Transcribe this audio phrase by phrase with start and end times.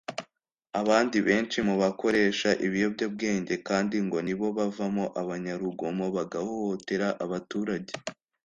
[0.81, 7.93] Abandi benshi mu bakoresha ibiyobyabwenge kandi ngo nibo bavamo abanyarugomo bagahohotera abaturage